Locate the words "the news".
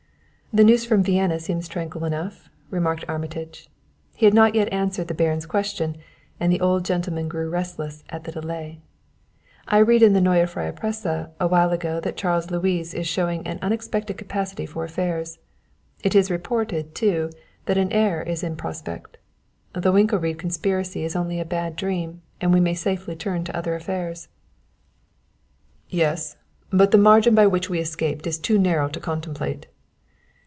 0.53-0.83